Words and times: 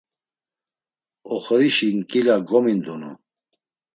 Oxorişi 1.33 1.87
nǩila 1.97 2.35
gomindunu. 2.47 3.11